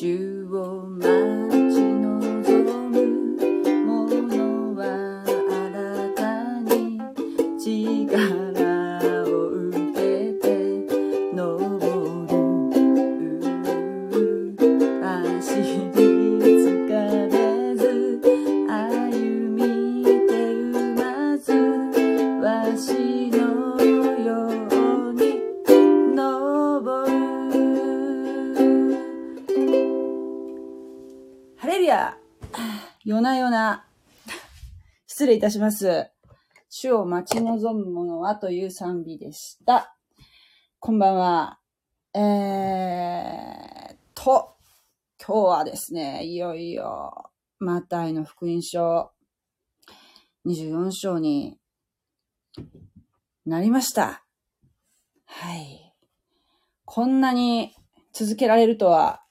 [0.00, 1.47] 主を待
[35.48, 36.10] たします。
[36.68, 39.96] 主を待ち望む者はという賛美でした。
[40.78, 41.58] こんばんは。
[42.14, 44.56] えーと、
[45.26, 47.30] 今日はですね、いよいよ、
[47.60, 49.10] マタイの福音書
[50.44, 51.58] 24章に
[53.46, 54.26] なりました。
[55.24, 55.94] はい。
[56.84, 57.74] こんなに
[58.12, 59.22] 続けられるとは、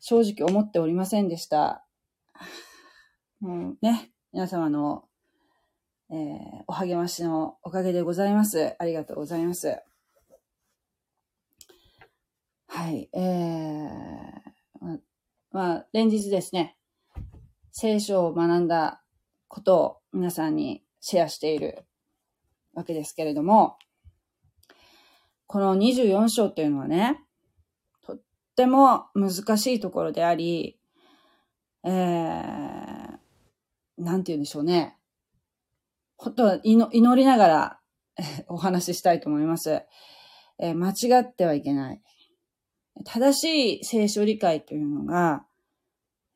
[0.00, 1.84] 正直思っておりませんでした。
[3.40, 5.04] もうね、皆様の、
[6.10, 8.74] えーお励ましのおかげでございます。
[8.78, 9.78] ありがとうございます。
[12.66, 14.98] はい、えー、
[15.50, 16.78] まあ、連日ですね、
[17.72, 19.02] 聖書を学んだ
[19.48, 21.84] ことを皆さんにシェアしている
[22.72, 23.76] わけですけれども、
[25.46, 27.20] この24章というのはね、
[28.00, 28.20] とっ
[28.56, 30.78] ても難しいところであり、
[31.84, 32.91] えー、
[33.98, 34.96] なんて言うんでしょうね。
[36.16, 37.80] 本当は祈祈りながら
[38.48, 39.82] お話ししたいと思います。
[40.58, 42.02] えー間違ってはいけない。
[43.04, 45.46] 正しい聖書理解というのが、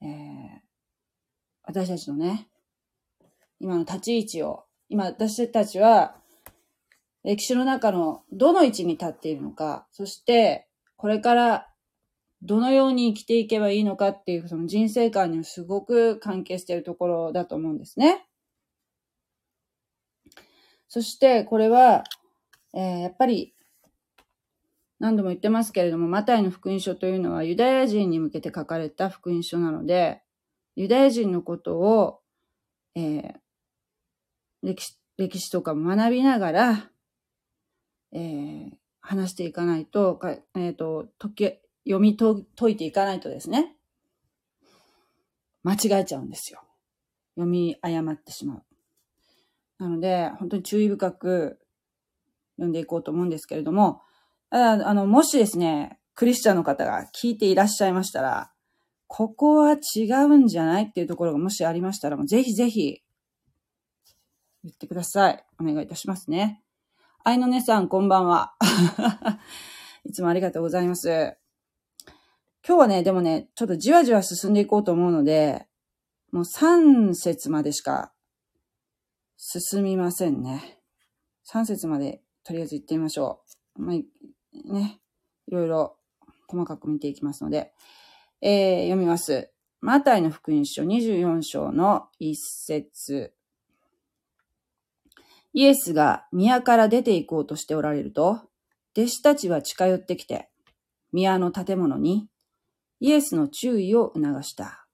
[0.00, 0.66] えー
[1.68, 2.48] 私たちのね、
[3.58, 6.16] 今の立ち位置を、今私たちは
[7.24, 11.68] 歴史の中のどの位置に立っているのか、そしてこれから
[12.42, 18.26] どのように生きていけばいいのかっていうその人生観にすごく関係しているところだと思うんですね。
[20.88, 22.04] そしてこれは、
[22.75, 23.54] えーやっぱり
[24.98, 30.22] 何度も言ってますけれども、マタイの福音書というのはユダヤ人に向けて書かれた福音書なので、
[30.75, 32.20] ユダヤ人のことを、
[32.94, 33.34] えー
[34.62, 36.91] 歴史、歴史とかも学びながら、
[38.12, 38.70] えー
[39.06, 40.20] 話していかないと、
[40.56, 43.76] えっ、と、解き、読み解いていかないとですね、
[45.62, 46.60] 間違えちゃうんですよ。
[47.36, 48.64] 読み誤ってしまう。
[49.78, 51.58] なので、本当に注意深く
[52.56, 54.02] 読んでいこうと思うんですけれども、
[54.50, 58.50] ただあの、もしですね、クリスチャンの方が聞いていらっしゃいましたら、
[59.06, 63.02] ここは違うんじゃないっていうところがもしありましたら、もうぜひぜひ、
[64.64, 65.44] 言ってください。
[65.60, 66.62] お願いいたしますね。
[67.22, 68.54] 愛のねさん、こんばんは。
[70.04, 71.36] いつもありがとうございます。
[72.69, 75.69] 今日はね、でもね、ちょっとじわじわ進んでいこうと思うので、
[76.32, 78.12] もう3節までしか
[79.37, 80.81] 進みませんね。
[81.49, 83.41] 3節までとりあえず行ってみましょ
[83.78, 83.82] う。
[83.82, 83.97] まあ、
[84.72, 85.00] ね、
[85.47, 85.97] いろいろ
[86.49, 87.72] 細かく見ていきますので、
[88.41, 89.53] えー読みます。
[89.81, 93.32] マタイの福音書24章の1節
[95.53, 98.41] イエスが宮から出て行こうとしておられると、
[98.97, 100.50] 弟子たちは近寄ってきて、
[101.12, 102.28] 宮の建物に
[103.00, 104.86] イエスの注意を促した。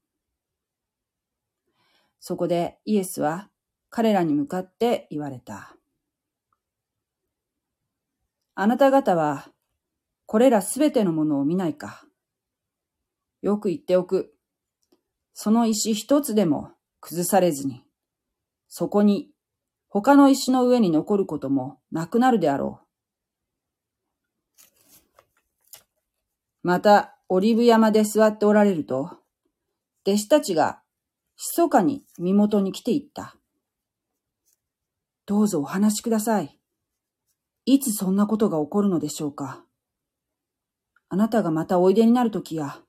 [2.21, 3.51] そこでイエスは
[3.91, 5.77] 彼らに向かって言われた。
[8.55, 9.49] あなた方は
[10.27, 12.05] これらすべてのものを見ないか。
[13.43, 14.35] よく言っておく。
[15.35, 16.71] その石一つでも
[17.01, 17.85] 崩されずに、
[18.69, 19.31] そこに
[19.89, 22.87] 他の石の上に残ることもなくなるであろう。
[26.63, 29.19] また、オリブ山で座っておられると、
[30.07, 30.83] 弟子たちが
[31.37, 33.37] 密かに身元に来ていった。
[35.27, 36.59] どうぞお話しください。
[37.65, 39.65] いつそんなことが起こるのでしょうか。
[41.09, 42.81] あなたがまたおいでになるときや、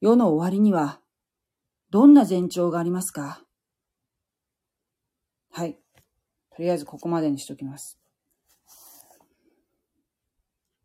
[0.00, 1.00] 世の終わりには、
[1.90, 3.42] どんな前兆がありますか
[5.52, 5.78] はい。
[6.54, 7.98] とりあえずここまでにしときます。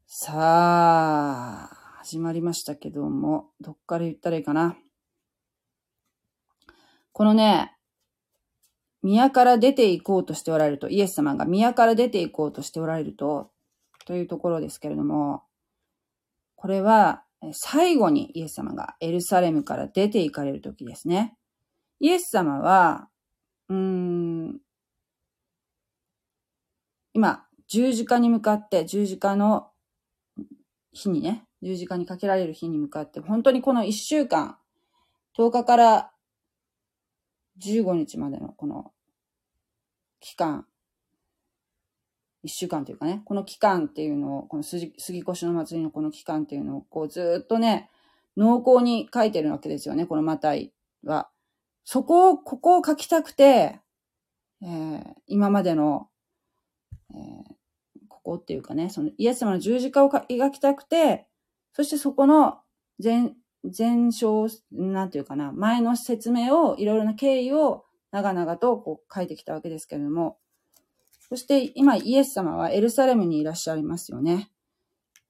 [0.05, 4.75] さあ、始まりましたけども、どっから言ったらいいかな。
[7.11, 7.77] このね、
[9.03, 13.51] 宮から出て行こうとしておられると、イエス様が宮から出て行こうとしておられると、
[14.07, 15.43] というところですけれども、
[16.55, 21.37] これは最後にイエス様がエルサレムから出て行かれる時ですね。
[21.99, 23.09] イエス様は、
[23.69, 24.59] うーん、
[27.13, 29.69] 今、十字架に向かって、十字架の
[30.93, 34.57] 日にね、十字架にかけられる日に向かって、本当にこの一週間、
[35.37, 36.11] 10日から
[37.59, 38.91] 15日までのこの
[40.19, 40.65] 期間、
[42.43, 47.89] 一週間というかね、この期間っていうのを、この杉越の祭りのこの期間っていうのを、こうずっとね、
[48.35, 50.73] 濃厚に書いてるわけですよね、このマタイ
[51.03, 51.29] は。
[51.83, 53.79] そこを、ここを書きたくて、
[54.63, 56.07] えー、今までの、
[57.13, 57.53] えー、
[58.07, 61.27] ここっていうかね、そのイエス様の十字架を描きたくて、
[61.73, 62.59] そしてそこの
[63.03, 63.31] 前、
[63.77, 70.37] 前章、なんていうかな、前の説明を、いろいろな経緯を長々とこう書いてきたわけですけれども、
[71.29, 74.51] そして今イエス様はエルサレムにいらっしゃいますよね。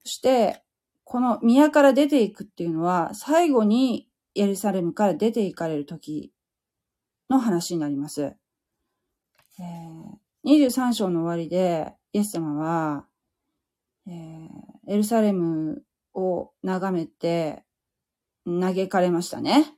[0.03, 0.63] そして、
[1.03, 6.33] この宮から出ていくっていうのは、最後にエルサレムから出て行かれる時
[7.29, 8.21] の話になります。
[8.23, 13.05] えー、23章の終わりで、イエス様は、
[14.07, 14.49] えー、
[14.88, 17.63] エルサレムを眺めて
[18.45, 19.73] 嘆かれましたね。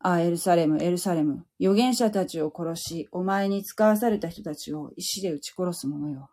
[0.00, 1.44] ああ、エルサレム、エルサレム。
[1.60, 6.30] 預言者たちを殺し、お前に使わされた人たちを石で撃ち殺す者よ。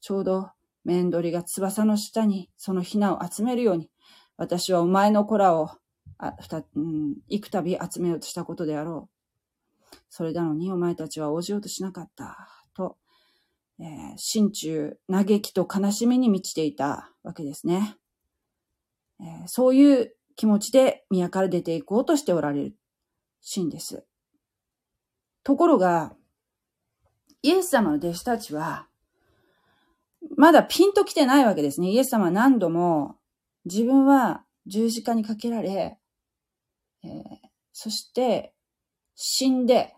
[0.00, 0.50] ちょうど、
[0.84, 3.90] 面取りが翼の下にそのひなを集めるように、
[4.36, 5.70] 私はお前の子らを、
[6.18, 9.96] あ、ふた、うん、幾度集めようとしたことであろう。
[10.08, 12.48] それなのにお前たちは応じようとしなかった。
[12.74, 12.96] と、
[13.80, 13.86] えー、
[14.16, 17.96] 心中、嘆きと悲しみに満ちていたわけですね。
[19.22, 22.76] えー、そういう気持ちで宮から出ていこうとしておられる
[23.40, 24.04] シーンです。
[25.44, 26.14] ところが、
[27.42, 28.86] イエス様の弟子たちは、
[30.36, 31.90] まだピンと来てないわけですね。
[31.90, 33.16] イエス様は何度も
[33.64, 35.98] 自分は十字架にかけられ、
[37.04, 37.08] えー、
[37.72, 38.54] そして
[39.14, 39.94] 死んで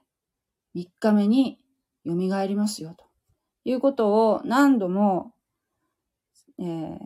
[0.74, 1.58] 3日目に
[2.06, 2.14] 蘇
[2.46, 3.04] りますよと
[3.64, 5.32] いうことを何度も、
[6.58, 6.98] えー、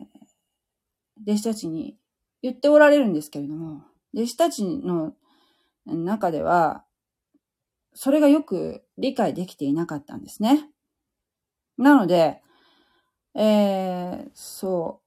[1.23, 1.97] 弟子たちに
[2.41, 3.83] 言っておられるんですけれども、
[4.13, 5.13] 弟子たちの
[5.85, 6.83] 中では、
[7.93, 10.69] それがよく理解できていなかったんですね。
[11.77, 12.41] なので、
[13.35, 15.01] えー、そ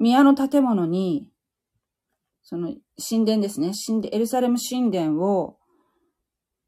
[0.00, 1.28] う、宮の建物に、
[2.42, 2.74] その
[3.08, 5.58] 神殿ですね、神殿、エルサレム神殿を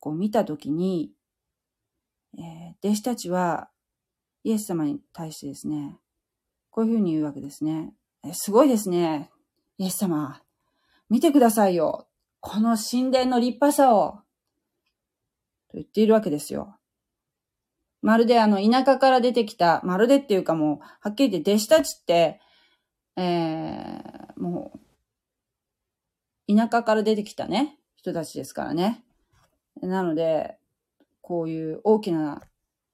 [0.00, 1.12] こう見たときに、
[2.38, 3.68] えー、弟子たちは
[4.44, 5.98] イエス様に対してですね、
[6.70, 7.92] こういうふうに言うわけですね。
[8.34, 9.30] すごいですね。
[9.78, 10.40] イエス様、
[11.08, 12.06] 見てくださいよ。
[12.40, 14.20] この神殿の立派さを。
[15.68, 16.76] と言っているわけですよ。
[18.02, 22.40] まるであの、田舎から出てきた、まるでっていうかもう、はっきり言って弟子たちって、
[23.16, 24.72] えー、も
[26.48, 29.04] う、田舎から出てきたね、人たちですからね。
[29.82, 30.56] なので、
[31.20, 32.42] こういう大きな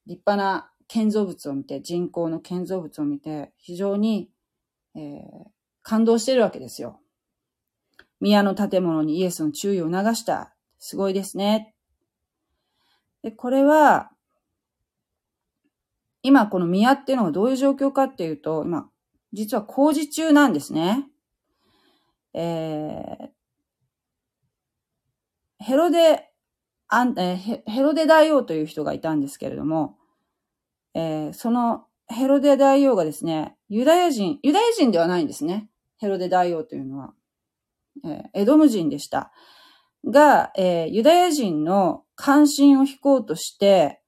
[0.07, 4.31] 立派な建造物を見て、人工の建造物を見て、非常に、
[4.95, 5.23] えー、
[5.83, 7.01] 感動してるわけですよ。
[8.21, 10.55] 宮の建物にイエスの注意を流した。
[10.79, 11.75] すごいですね。
[13.23, 14.11] で、これは、
[16.23, 18.89] 今この宮っていうのがどういう状況かっていうと、今、
[19.33, 21.09] 実は工事中なんですね。
[22.35, 23.29] えー、
[25.59, 26.31] ヘロデ、
[26.89, 29.97] あんえ、ヘロデ大王という人がいたんですけれども、
[30.95, 35.69] えー、そのヘロデ大王がですね、ユダヤ人、ユダヤ人ではないんですね。
[35.99, 37.15] ヘロデ大王というのは。
[38.05, 39.33] えー、エドム人でした。
[40.05, 44.01] が、えー、ユダヤ人の関心を引こうとして、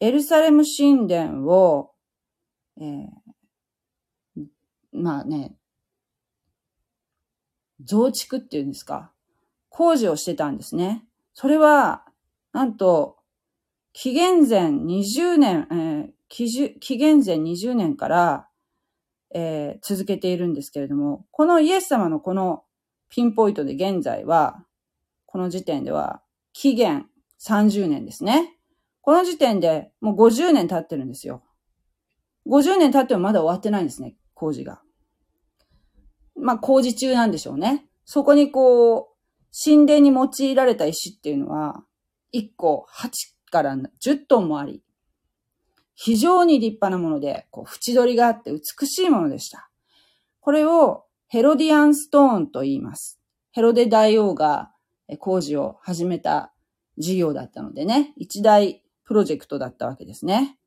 [0.00, 1.92] エルサレム神殿を、
[2.80, 4.44] えー、
[4.92, 5.54] まあね、
[7.84, 9.12] 増築っていうんですか、
[9.68, 11.04] 工事をしてたんですね。
[11.34, 12.04] それは、
[12.52, 13.18] なんと、
[13.92, 18.48] 紀元前20年、えー、紀元前20年から、
[19.34, 22.64] えー、続けているんですけれども、このイエス様のこの
[23.10, 24.64] ピンポイントで現在は、
[25.26, 26.22] この時点では、
[26.54, 27.06] 紀元
[27.38, 28.56] 30年ですね。
[29.02, 31.42] この時点でもう50年経ってるんですよ。
[32.46, 34.80] 50年経ってもまだ終わってないんですね、工事が。
[36.34, 37.86] まあ工事中なんでしょうね。
[38.06, 39.06] そこにこう、
[39.52, 41.84] 神殿に用いられた石っていうのは、
[42.32, 43.10] 1個8
[43.50, 44.82] から10トンもあり、
[45.94, 49.70] 非常に立派なもので、こう、縁取りがあって美しいものでした。
[50.40, 53.20] これをヘロディアンストーンと言います。
[53.52, 54.72] ヘロデ大王が
[55.18, 56.52] 工事を始めた
[56.98, 60.58] 事業だったのでね、一大プロジェクトだったわけですね。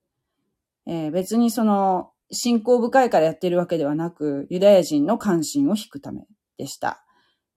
[0.86, 6.28] えー、別にその、信仰深いからやってるわけではなく、ユダヤ人の関心を引くため
[6.58, 7.04] でした。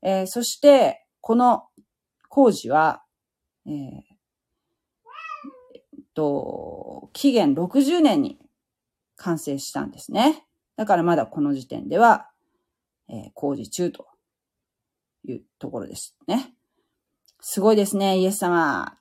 [0.02, 1.64] えー、そして、この
[2.28, 3.02] 工事は、
[3.66, 4.07] えー、
[6.18, 8.40] と、紀元60年に
[9.14, 10.44] 完成したんですね。
[10.76, 12.28] だからまだこの時点では、
[13.08, 14.08] えー、工事中と
[15.24, 16.54] いうところですね。
[17.40, 18.98] すごいですね、イエス様。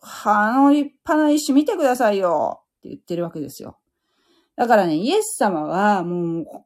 [0.00, 3.78] あの立派な石見てくださいよって言ってるわけですよ。
[4.56, 6.64] だからね、イエス様はも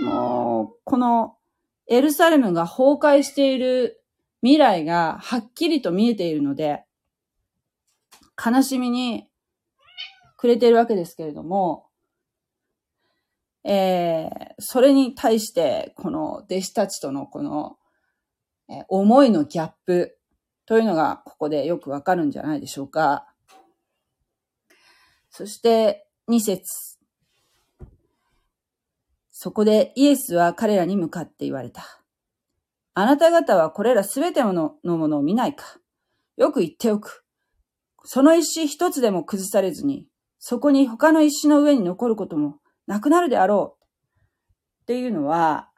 [0.00, 1.36] う、もう、この
[1.88, 4.02] エルサレムが崩壊している
[4.42, 6.84] 未来がはっきりと見えているので、
[8.36, 9.29] 悲しみに
[10.40, 11.84] くれているわけですけれども、
[13.62, 17.76] えー、それに対して、この弟子たちとのこの、
[18.70, 20.16] えー、思いのギャップ
[20.64, 23.26] というのがここでよくわかるんじゃないでしょうか。
[25.28, 26.62] そして、二節。
[29.30, 31.84] そこでイエスは彼らに向かって言われた。
[32.94, 35.66] あなた方はこれらすべてのものを見ないか。
[36.38, 37.26] よく言っておく。
[38.04, 40.06] その石一つでも崩されずに、
[40.40, 42.56] そこに他の石の上に残ることも
[42.86, 43.84] なくなるであろう。
[44.82, 45.68] っていうのは、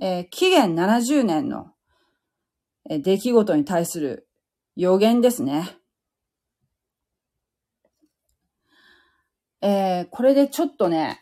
[0.00, 1.72] えー、紀元70年の、
[2.88, 4.28] えー、出来事に対する
[4.76, 5.76] 予言ですね。
[9.60, 11.20] えー、これでちょっとね、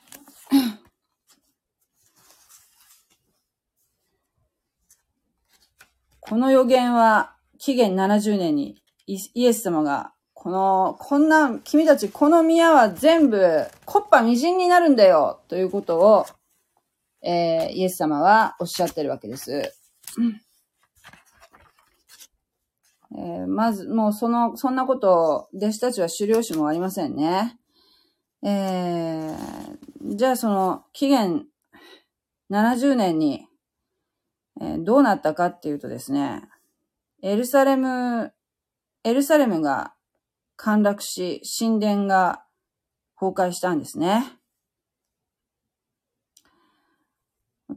[6.20, 16.26] この予言は紀元70年にイエス様がこの、こんな、君たちこの宮は全部、コッパみじんになるんだよということを、
[17.22, 19.74] えー、イエス様はおっしゃってるわけです。
[23.16, 27.58] えー、まず、もうその、そんなことを弟子たちは狩猟師もありませんね。
[28.44, 31.46] えー、じゃあその、紀元
[32.52, 33.48] 70年に、
[34.60, 36.42] えー、どうなったかっていうとですね、
[37.22, 38.32] エルサレム、
[39.02, 39.94] エルサレムが
[40.58, 42.42] 陥落し、神殿が
[43.18, 44.24] 崩壊したんですね。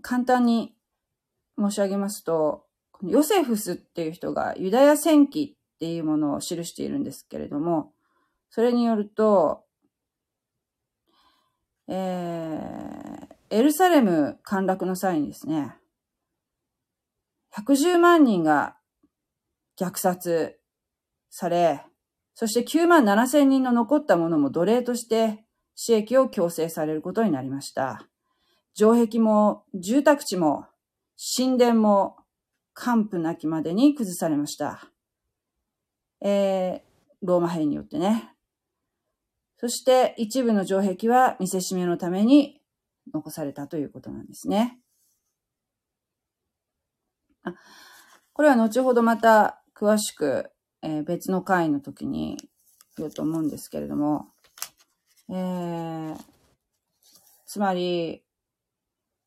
[0.01, 0.73] 簡単に
[1.59, 2.65] 申し上げますと、
[3.03, 7.93] ヨセフスっていう人がユダヤ戦記っていうものを記しているんですけれども、
[8.49, 9.63] それによると、
[11.87, 15.75] えー、エルサレム陥落の際にですね、
[17.55, 18.75] 110万人が
[19.79, 20.59] 虐殺
[21.29, 21.85] され、
[22.33, 25.43] そして9万7千人の残った者も奴隷として
[25.75, 28.07] 死役を強制されることになりました。
[28.73, 30.65] 城壁も住宅地も
[31.35, 32.17] 神殿も
[32.73, 34.89] 完膚なきまでに崩されました。
[36.21, 38.33] えー、ローマ兵によってね。
[39.57, 42.61] そして一部の城壁は見せしめのために
[43.13, 44.79] 残されたということなんですね。
[47.43, 47.53] あ
[48.33, 50.49] これは後ほどまた詳しく
[50.81, 52.37] えー、別の回の時に
[52.97, 54.27] 言うと思うんですけれども、
[55.29, 56.15] えー、
[57.45, 58.23] つまり、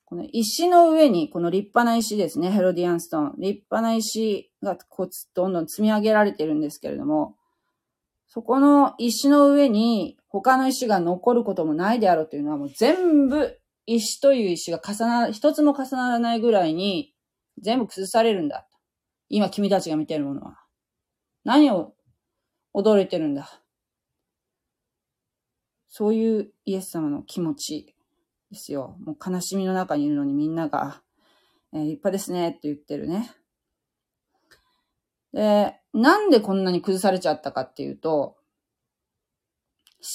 [0.05, 3.35] この石の上に、この立派な石ですね、ヘロディアンストーン。
[3.39, 7.37] 立派な石がこうどんどん積み上げられてるんですけれども、
[8.29, 17.15] そこの石の上に他の石が残ることもないであろうというのはもう全部石という石が重な、一つも重ならないぐらいに
[17.61, 18.67] 全部崩されるんだ。
[19.29, 20.64] 今君たちが見てるものは。
[21.45, 21.95] 何を
[22.75, 23.61] 驚いてるんだ？
[25.89, 27.95] そういうイエス様の気持ち
[28.51, 28.97] ですよ。
[29.05, 31.03] もう悲しみの中にいるのにみんなが、
[31.73, 33.31] えー、立派ですねって言ってるね。
[35.33, 38.37] で、なんでこんなに崩されちゃったかっていうと、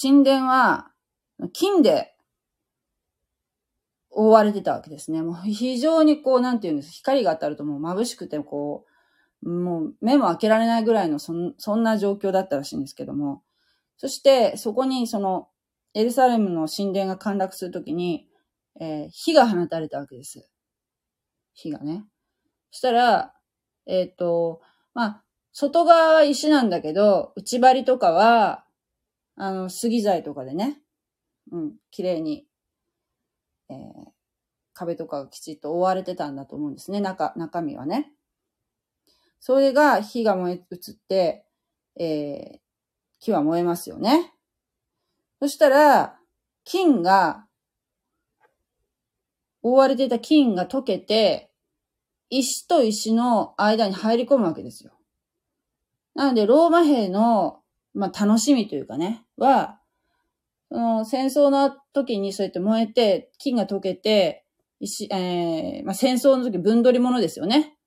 [0.02, 0.92] 神殿は
[1.54, 2.14] 金で
[4.10, 5.22] 覆われてたわけですね。
[5.22, 8.89] もう非常にこう、なんていうんです、光が当たるともう眩しくて、こう、
[9.42, 13.44] もう目も開けられないぐらいのそんそんな状況だったらしいんですけども、
[13.98, 15.48] そしてそこにその
[15.94, 18.28] エルサレムの神殿が陥落するときに、
[18.80, 20.50] えー、火が放たれたわけです。
[21.54, 22.06] 火がね。
[22.72, 23.34] そしたら、
[23.86, 24.62] えっ、ー、と、
[24.94, 28.66] まあ、外側は石なんだけど、内張りとかは、
[29.36, 30.80] あの、杉材とかでね、
[31.52, 32.46] うん、綺麗に、
[33.70, 33.78] えー、
[34.74, 38.12] 壁とかがきちっと覆われてたんだと思うんですね、中、中身はね。
[39.40, 41.46] それが火が燃え移って、
[42.00, 42.60] えー、
[43.20, 44.34] 木は燃えますよね。
[45.42, 46.20] そしたら、
[46.66, 47.46] 金が、
[49.62, 51.52] 覆われていた金が溶けて、
[52.30, 54.92] 石と石の間に入り込むわけですよ。
[56.16, 57.62] なので、ローマ兵の、
[57.94, 59.80] まあ、楽しみというかね、は、
[60.72, 64.46] その戦争の時にそうやって燃えて、金が溶けて、
[64.80, 67.79] 石、えー、まあ、戦争の時分取り物ですよね。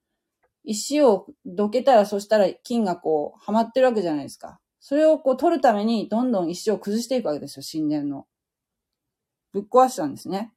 [0.65, 4.61] 石をどけたらそしたら金がこう、はまってるわけじゃないですか。
[4.81, 8.27] それをこう取るためにどんどん石を崩していくわけですよ、神殿の。
[9.53, 10.53] ぶっ壊したんですね。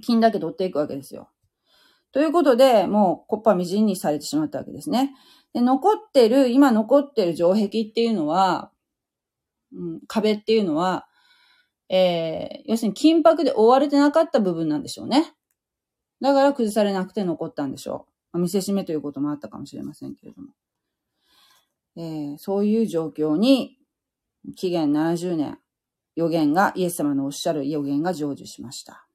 [0.00, 1.28] 金だけ取っていくわけですよ。
[2.12, 5.14] ということで、もうコッパみじんにされてしまったわけですね。
[5.52, 8.70] で、残ってる、今残ってる城壁っていうのは、
[9.74, 11.06] うん、壁っていうのは、
[11.88, 15.34] えー、要するに金箔で覆われてなかった部分なんでしょうね。
[16.20, 18.11] だから崩されなくて残ったんでしょう。
[18.38, 20.48] 見せしめということもあったかもしれませんけれども。
[21.96, 23.78] えー、そういう状況に、
[24.56, 25.58] 紀元70年、
[26.16, 29.06] 予言が、イエス様のおっしゃる予言が成就しました。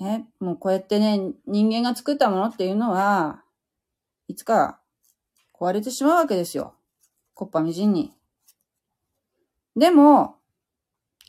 [0.00, 3.42] ね、もうこうやってね、人間が作ったものっていうのは、
[4.28, 4.80] いつか
[5.52, 6.74] 壊れてしまうわけですよ。
[7.34, 8.12] コッパみじんに。
[9.76, 10.36] でも、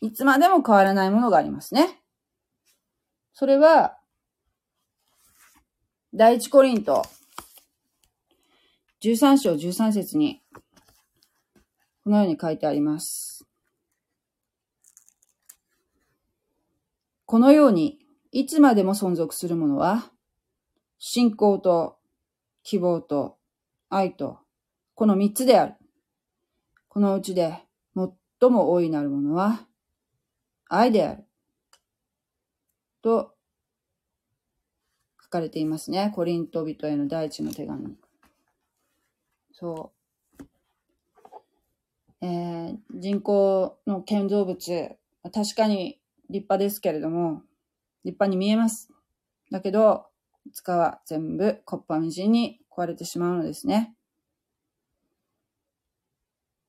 [0.02, 2.00] いつまでも変わらないものがありますね。
[3.34, 3.98] それは、
[6.14, 7.04] 第一コリント、
[9.02, 10.42] 13章13節に、
[12.04, 13.46] このように書いてあります。
[17.26, 18.00] このように、
[18.32, 20.12] いつまでも存続するものは、
[20.98, 21.98] 信仰と
[22.64, 23.38] 希望と
[23.90, 24.40] 愛と、
[24.96, 25.76] この三つである。
[26.88, 27.64] このうちで
[27.96, 29.68] 最も大いなるものは、
[30.68, 31.29] 愛である。
[33.02, 33.34] と、
[35.22, 36.12] 書かれていますね。
[36.16, 37.96] コリント人への第一の手紙。
[39.52, 39.92] そ
[40.40, 40.46] う。
[42.22, 47.44] えー、人工の建造物、確かに立派ですけれども、
[48.04, 48.90] 立派に見えます。
[49.52, 50.08] だけど、
[50.46, 53.94] いつかは全部コッパみじんに壊れてしまうのですね。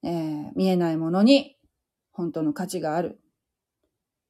[0.03, 1.57] えー、見えないものに
[2.13, 3.21] 本当の価値がある。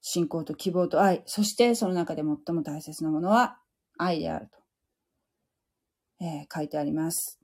[0.00, 1.22] 信仰と希望と愛。
[1.26, 3.58] そしてその中で最も大切なものは
[3.98, 7.38] 愛であると、えー、書いてあります。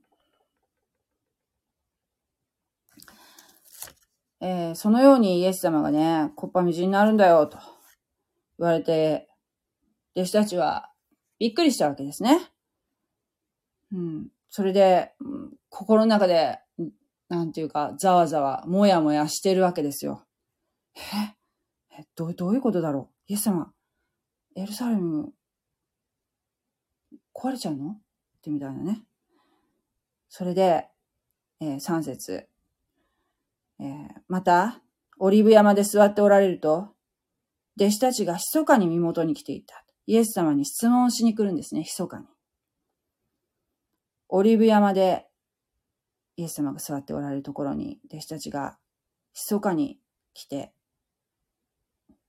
[4.40, 7.58] えー、そのようにイエス様がね、コッパみじんになるんだよと
[8.58, 9.28] 言われて、
[10.14, 10.90] 弟子たちは
[11.38, 12.40] びっくりしたわけですね。
[13.92, 14.28] うん。
[14.50, 15.12] それで、
[15.70, 16.58] 心の中で
[17.28, 20.24] なんていうか、ざわざわ、もやもやしてるわけですよ。
[20.96, 21.34] え
[21.98, 23.32] えどう、どういうことだろう？
[23.32, 23.72] イエス様、
[24.54, 25.32] エルサレム、
[27.34, 27.90] 壊れちゃうの？
[27.90, 27.98] っ
[28.42, 29.02] てみたいなね。
[30.28, 30.88] それで、
[31.60, 32.48] えー、3節、
[33.80, 34.82] えー、また、
[35.18, 36.94] オリーブ山で座っておられると、
[37.78, 39.84] 弟子たちが密かに身元に来ていた。
[40.06, 42.26] イエス様に質問しに来るんですね、密かに。
[44.28, 45.26] オリーブ山で
[46.36, 48.76] イエス様が座っておられるところに弟子たちが
[49.34, 49.98] 密かに
[50.34, 50.72] 来て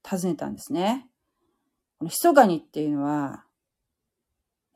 [0.09, 1.09] 尋ねたんですね。
[1.99, 3.43] この密かにっていうのは、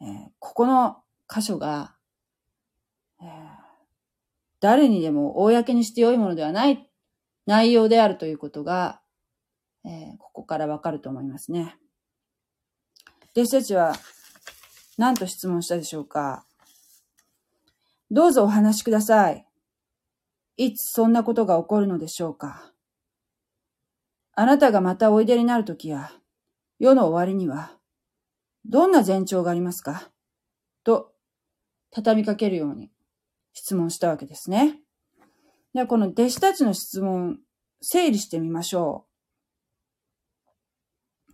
[0.01, 0.07] えー、
[0.39, 0.97] ここの
[1.33, 1.95] 箇所が、
[3.21, 3.27] えー、
[4.59, 6.89] 誰にでも公にして良いものではない
[7.45, 9.01] 内容であるということが、
[9.85, 11.77] えー、ここからわかると思いますね。
[13.33, 13.93] 弟子たちは
[14.97, 16.45] 何と質問したでしょうか
[18.09, 19.45] どうぞお話しください。
[20.57, 22.70] いつそんなことが起こるのでしょうか
[24.33, 26.11] あなたがまたおいでになるときや、
[26.79, 27.77] 世の終わりには、
[28.65, 30.09] どんな前兆がありますか？
[30.83, 31.11] と、
[31.91, 32.91] 畳みかけるように
[33.53, 34.79] 質問したわけですね。
[35.73, 37.39] では、この弟子たちの質問、
[37.81, 39.05] 整理してみましょ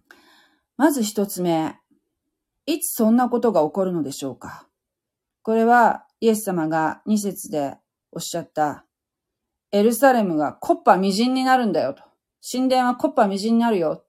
[0.10, 0.14] う。
[0.78, 1.76] まず一つ目、
[2.66, 4.68] いつそんなことが起こるのでしょうか？
[5.44, 7.78] これは、イエス様が2節で
[8.12, 8.86] おっしゃった、
[9.72, 12.07] エルサレムがコッパみじんになるんだよと。
[12.50, 14.06] 神殿はコッパみじんになるよ。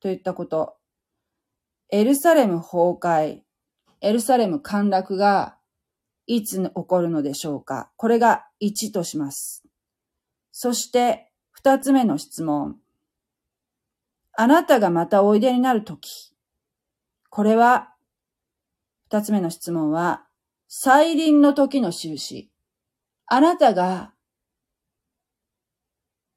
[0.00, 0.76] といったこと。
[1.90, 3.40] エルサレム崩壊、
[4.02, 5.56] エルサレム陥落が
[6.26, 9.64] いつ起こるのでしょうかこれが1とします。
[10.52, 11.30] そして
[11.62, 12.76] 2つ目の質問。
[14.36, 16.34] あなたがまたおいでになるとき。
[17.30, 17.94] これは、
[19.10, 20.26] 2つ目の質問は、
[20.68, 22.50] 再臨の時の印。
[23.26, 24.13] あなたが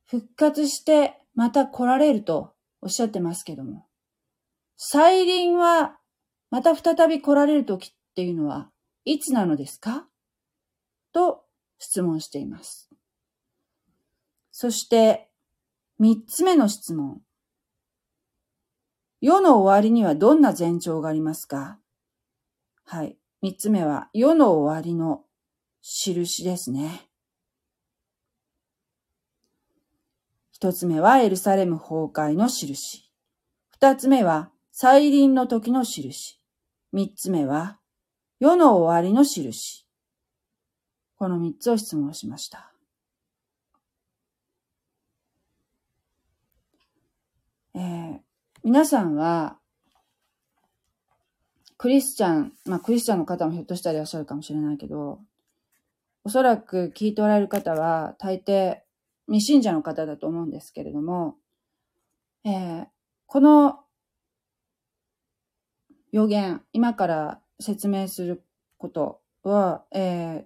[0.07, 3.85] 復活してまた来られるとおっしゃってますけども、
[4.75, 5.97] 再臨は
[6.49, 8.69] また再び来られる時っていうのは
[9.05, 10.07] いつなのですか？
[11.13, 11.43] と
[11.79, 12.89] 質問しています。
[14.51, 15.29] そして
[15.99, 17.21] 三つ目の質問。
[19.19, 21.79] 世の終わりにはどんな前兆がありますか？
[22.85, 23.17] はい。
[23.41, 25.23] 三つ目は、世の終わりの
[25.81, 27.06] 印ですね。
[30.57, 33.11] 一つ目はエルサレム崩壊の印。
[33.69, 36.41] 二つ目は再臨の時の印。
[36.91, 37.77] 三つ目は
[38.39, 39.85] 世の終わりの印。
[41.19, 42.73] この三つを質問しました。
[48.63, 49.59] 皆さんは、
[51.77, 55.19] クリスチャン、まあクリスチャンの方もひょっとしたらいらっしゃるかもしれないけど、
[56.23, 58.79] おそらく聞いておられる方は大抵
[59.27, 61.35] 未信者の方だと思うんですけれども、
[62.43, 62.87] えー、
[63.25, 63.79] この
[66.11, 68.43] 予言、今から説明する
[68.77, 70.45] ことは、えー、やっ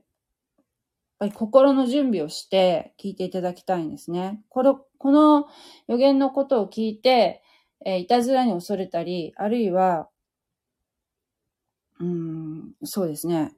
[1.20, 4.42] ぱり心の準備をして聞いていただきたいんですね。
[4.50, 5.48] この、この
[5.88, 7.44] 予言のことを聞いて、
[7.86, 10.10] えー、いたずらに恐れたり、あるいは、
[12.00, 13.54] うん、そうですね。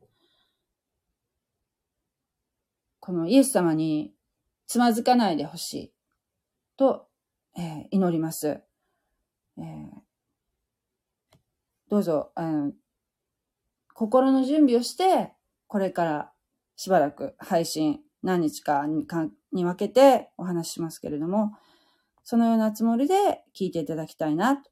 [2.99, 4.13] このイエス様に
[4.73, 5.93] つまずかないでほしい
[6.77, 7.05] と、
[7.55, 8.59] えー、祈ります。
[9.59, 9.63] えー、
[11.91, 12.71] どうぞ、あの
[13.93, 15.31] 心の準備をして、
[15.67, 16.31] これから
[16.75, 21.51] しばらく配信何日かにかに分けてお話ししますけれども、
[22.23, 24.71] そのようなつもりで聞いていただきたいなと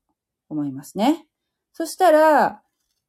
[0.50, 1.28] 思いますね。
[1.74, 2.64] そしたら、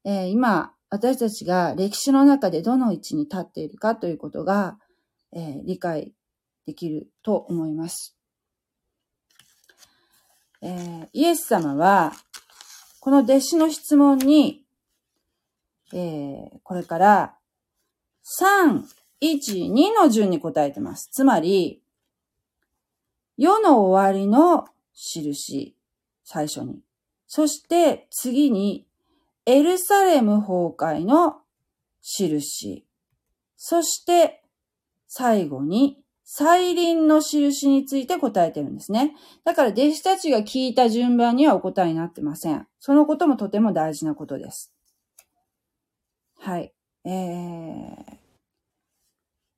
[0.04, 4.76] えー、今、私たちが歴史の中でどの位置に立っているかということが、
[5.32, 6.12] えー、理解
[6.66, 8.16] できると思います。
[10.60, 12.12] えー、イエス様は、
[13.00, 14.64] この弟子の質問に、
[15.92, 17.34] えー、これから、
[18.40, 18.82] 3、
[19.20, 21.08] 1、2の順に答えてます。
[21.10, 21.82] つまり、
[23.36, 25.76] 世の終わりの印、
[26.22, 26.80] 最初に。
[27.26, 28.86] そして次に、
[29.46, 31.40] エルサレム崩壊の
[32.02, 32.86] 印。
[33.56, 34.44] そして
[35.08, 36.01] 最後に、
[36.34, 39.14] 再臨の印について答えてるんですね。
[39.44, 42.66] だから弟子たちが聞いた順番にはお答えになってません。
[42.80, 44.72] そのこともとても大事なことです。
[46.38, 46.72] はい。
[47.04, 48.16] えー、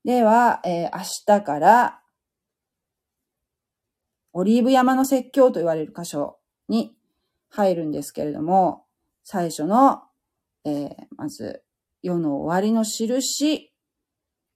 [0.04, 1.02] では、えー、明
[1.38, 2.00] 日から、
[4.32, 6.96] オリーブ山の説教と言われる箇所に
[7.50, 8.84] 入るんですけれども、
[9.22, 10.02] 最初の、
[10.64, 11.62] えー、まず、
[12.02, 13.72] 世の終わりの印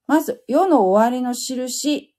[0.09, 2.15] まず、世の終わりの印、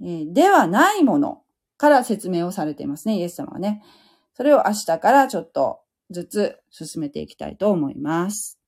[0.00, 1.42] え、ではないもの
[1.76, 3.82] から説明をされていますね、イエス様はね。
[4.34, 8.60] それを明日からちょっとずつ進めていきたいと思います。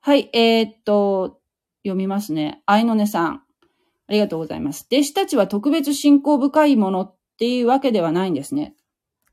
[0.00, 1.38] はい、えー、っと、
[1.84, 2.62] 読みますね。
[2.64, 3.42] 愛のねさん。
[4.06, 4.86] ありがとうございます。
[4.90, 8.74] 弟子たちは特別信仰深いものっていうわけではないんですね。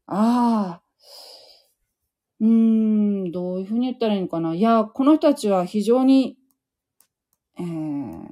[0.08, 1.16] ああ。
[2.42, 2.48] うー
[3.28, 4.54] ん、どういうふうに言ったらいいのかな。
[4.56, 6.36] いや、この人たちは非常に
[7.60, 8.26] えー、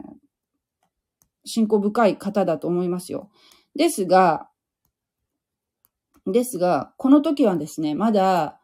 [1.48, 3.30] 信仰深い方だと思いますよ。
[3.76, 4.50] ですが、
[6.26, 8.60] ですが、この時はですね、まだ、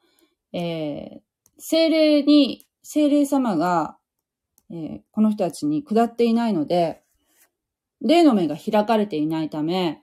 [0.52, 1.22] えー、
[1.58, 3.98] 精霊に、精霊様が、
[4.70, 7.02] えー、この人たちに下っていないので、
[8.02, 10.02] 霊の目が開かれていないため、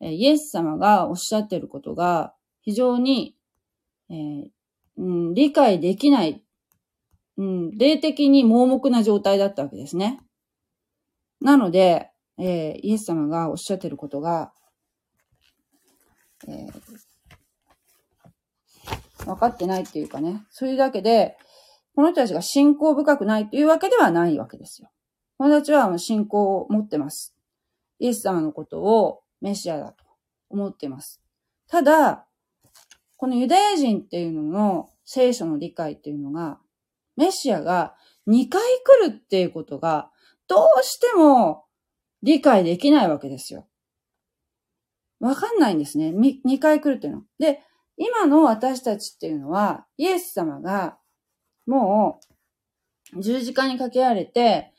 [0.00, 3.36] えー、イエス様がおっしゃっていることが非常に、
[4.10, 4.48] えー
[4.96, 6.42] うん、理解できない
[7.38, 10.20] うん、霊的に盲目な状態だったわけですね。
[11.40, 14.52] なので、えー、イエス様がおっしゃってることが、
[16.46, 21.36] えー、分かってないっていうかね、そういうだけで、
[21.94, 24.90] この人たちが信仰深くないというわけではないわけですよ。
[25.36, 27.34] この人たちは信仰を持ってます。
[27.98, 30.04] イエス様のことをメシアだと
[30.48, 31.20] 思ってます。
[31.68, 32.26] ただ、
[33.16, 36.60] このユダヤ人っていうのの聖書の理解っていうのが
[37.16, 37.96] メシアが
[38.28, 38.62] 2回
[39.02, 40.10] 来るっていうことが、
[40.48, 41.64] どうしても
[42.22, 43.66] 理解できないわけですよ。
[45.20, 46.10] わかんないんですね。
[46.10, 47.22] 2回来るっていうの。
[47.38, 47.60] で、
[47.96, 50.98] 今の私たちっていうのは、イエス様が、
[51.66, 52.20] も
[53.14, 54.72] う、十字架にかけられて、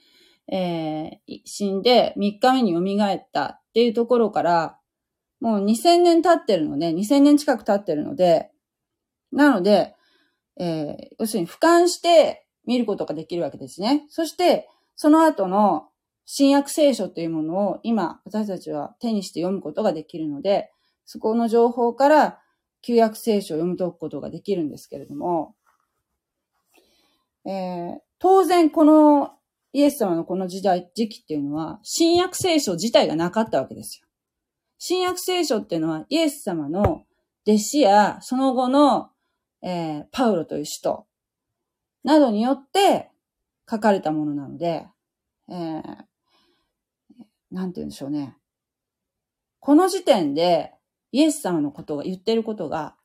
[0.51, 4.79] えー、死んで3日目に蘇ったっていうところから、
[5.41, 8.49] もう2000年経ってるので、2000年近く経ってるので、
[9.31, 9.95] なので、
[10.59, 14.05] えー、要するに俯瞰して見ることができるわけですね。
[14.09, 14.67] そして、
[14.99, 15.87] その後の
[16.25, 20.73] 新約聖書というものを今、私たちは手にして読むことができるので、
[21.05, 22.39] そこの情報から
[22.81, 25.55] 旧約聖書を読み解くことができるんですけれども、
[27.45, 29.31] えー、当然この
[29.71, 34.07] イエス様のこの時代、時期っていうのは、新約聖書自体がなかったわけですよ。
[34.77, 37.05] 新約聖書っていうのは、イエス様の
[37.47, 39.09] 弟子や、その後の
[39.61, 41.05] えー、パウロという使徒
[42.03, 43.09] などによって
[43.69, 44.87] 書かれたものなので、
[45.49, 45.81] えー、
[47.51, 48.37] なんて言うんでしょうね。
[49.59, 50.73] この時点で
[51.11, 52.95] イエス様のことが言ってることが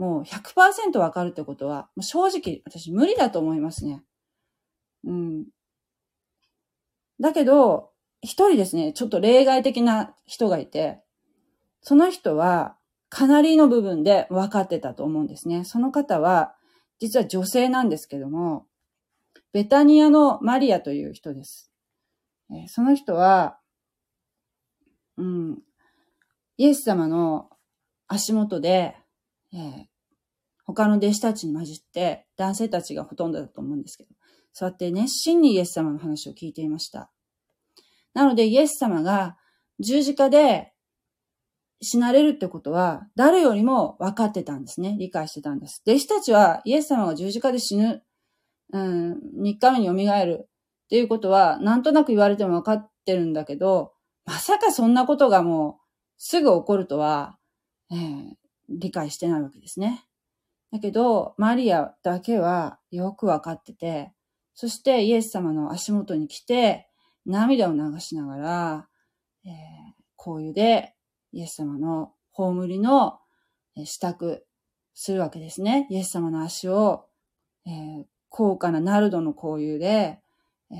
[0.00, 4.02] もう100%わかるってことは、正直私無理だと思いますね。
[5.04, 5.44] うん。
[7.20, 7.90] だけど、
[8.22, 11.02] 一人ですね、ちょっと例外的な人がいて、
[11.82, 12.78] その人は
[13.10, 15.64] かなりの部分で分かってたと思うんですね。
[15.64, 16.54] その方は、
[16.98, 18.64] 実は女性なんですけども、
[19.52, 21.70] ベタニアのマリアという人です。
[22.52, 23.58] え、その人は、
[25.16, 25.58] うん、
[26.56, 27.50] イエス様の
[28.06, 28.96] 足元で、
[29.52, 29.84] えー、
[30.64, 34.10] 他の弟子たちに混じって、男性たちがほとんどだと思うんですけど、
[34.52, 37.10] そうやって熱心にイエス様の話を聞いていました。
[38.14, 39.36] なのでイエス様が
[39.78, 40.72] 十字架で
[41.82, 44.96] 死なれるってことは、誰よりも分かってたんですね。
[44.98, 45.82] 理解してたんです。
[45.86, 48.02] 弟子たちは、イエス様が十字架で死ぬ、
[48.72, 50.48] うん、3日目に蘇る
[50.84, 53.92] っていうことは、なんとなく言われても分かってるんだけど、
[54.24, 55.80] まさかそんなことがもう、
[56.18, 57.38] すぐ起こるとは、
[57.90, 58.34] えー、
[58.68, 60.04] 理解してないわけですね。
[60.70, 64.12] だけど、マリアだけはよく分かってて、
[64.54, 66.88] そしてイエス様の足元に来て、
[67.26, 68.88] 涙を流しながら、
[69.44, 69.52] えー、
[70.16, 70.94] 香油で
[71.32, 73.18] イエス様の葬りの
[73.76, 74.42] 支度
[74.94, 75.86] するわけですね。
[75.90, 77.06] イエス様の足を、
[77.66, 80.20] えー、高価なナルドの香油で、
[80.70, 80.74] え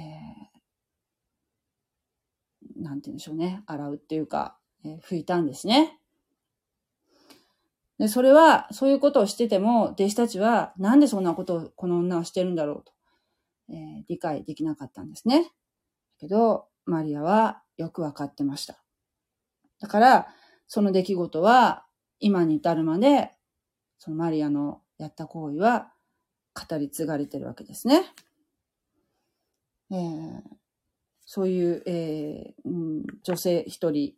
[2.79, 3.63] ー、なんて言うんでしょうね。
[3.67, 5.99] 洗うっていうか、えー、拭いたんですね。
[7.99, 12.93] で、それは、そういうことをしてても、弟子たちは、なんでそんなことをこの女はしてるんだろうと、
[13.69, 15.53] えー、理解できなかったんですね。
[16.19, 18.83] けど、マリアはよくわかってました。
[19.81, 20.29] だから、
[20.67, 21.85] その出来事は
[22.21, 23.33] 今に至るまで、
[23.99, 25.93] そのマリアのやった行為は
[26.69, 28.05] 語り継がれてるわけですね。
[29.91, 30.43] えー、
[31.27, 34.15] そういう、えーうん、女性一人、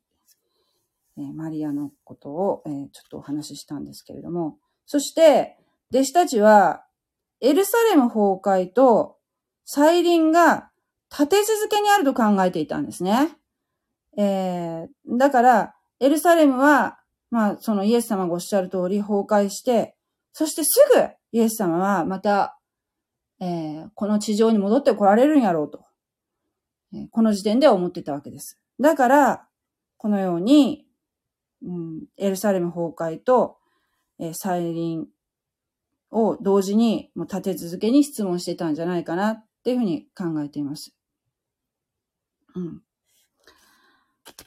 [1.16, 5.57] えー、マリアのことを、えー、ちょっとお話ししたんですけれども、そして、
[5.90, 6.85] 弟子たちは、
[7.40, 9.18] エルサレム崩壊と
[9.64, 10.70] 再臨が
[11.11, 13.37] 立て続けにあると考えていたんですね。
[14.16, 16.98] えー、だから、エルサレムは、
[17.31, 19.96] まあ、そのイエス様がおっしゃる通り崩壊して、
[20.33, 22.59] そしてすぐイエス様はまた、
[23.40, 25.85] えー、この地上に戻って来られるんやろうと、
[26.95, 28.59] えー、この時点では思ってたわけです。
[28.81, 29.47] だから、
[29.97, 30.87] このように、
[31.62, 33.59] うん、エルサレム崩壊と、
[34.18, 35.07] えー、再臨
[36.11, 40.95] を同時にもう立て続けに質問してたんじゃないかなっていうふうに考えています。
[42.55, 42.83] うん。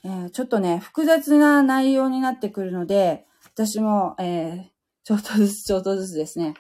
[0.04, 4.75] えー、ちょっとね、複雑な内容になってくるので、私も、えー、
[5.06, 6.56] ちょっとずつちょっとずつですね、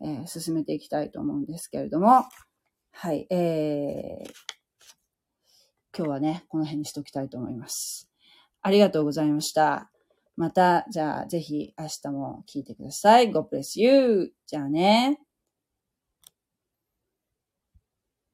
[0.00, 2.24] えー、進めていきたいと思うんですけれども、
[2.92, 4.30] はい、えー、
[5.94, 8.08] 今日はね、この辺にしておきたいと思います。
[8.62, 9.90] ありがとうございました。
[10.34, 13.30] また、じゃあ、ぜひ明日も聞いてください。
[13.30, 14.32] God bless you!
[14.46, 15.20] じゃあね。